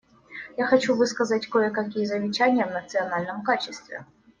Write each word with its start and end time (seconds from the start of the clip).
Я 0.57 0.65
хочу 0.65 0.95
высказать 0.95 1.45
кое-какие 1.45 2.05
замечания 2.05 2.65
в 2.65 2.71
национальном 2.71 3.43
качестве. 3.43 4.03